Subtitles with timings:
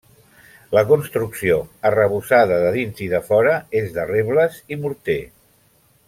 [0.75, 1.57] La construcció,
[1.91, 3.53] arrebossada de dins i de fora,
[3.83, 5.19] és de rebles i morter.